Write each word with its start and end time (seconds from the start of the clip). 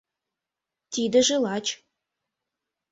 —Тидыже 0.93 1.37
лач. 1.43 1.65